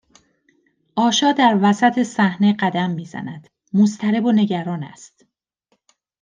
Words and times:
آشا 0.95 1.31
در 1.31 1.59
وسط 1.61 2.03
صحنه 2.03 2.53
قدم 2.53 2.89
میزند 2.89 3.47
مضطرب 3.73 4.25
و 4.25 4.31
نگران 4.31 4.83
است 4.83 5.25